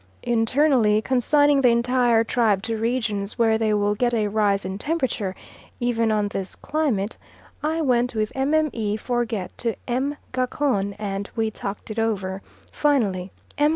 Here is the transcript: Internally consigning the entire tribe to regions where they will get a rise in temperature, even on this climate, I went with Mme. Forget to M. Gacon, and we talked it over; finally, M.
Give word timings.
Internally 0.23 0.99
consigning 0.99 1.61
the 1.61 1.67
entire 1.67 2.23
tribe 2.23 2.63
to 2.63 2.75
regions 2.75 3.37
where 3.37 3.59
they 3.59 3.71
will 3.71 3.93
get 3.93 4.15
a 4.15 4.29
rise 4.29 4.65
in 4.65 4.79
temperature, 4.79 5.35
even 5.79 6.11
on 6.11 6.29
this 6.29 6.55
climate, 6.55 7.17
I 7.61 7.81
went 7.83 8.15
with 8.15 8.35
Mme. 8.35 8.95
Forget 8.97 9.55
to 9.59 9.75
M. 9.87 10.17
Gacon, 10.33 10.95
and 10.97 11.29
we 11.35 11.51
talked 11.51 11.91
it 11.91 11.99
over; 11.99 12.41
finally, 12.71 13.29
M. 13.59 13.69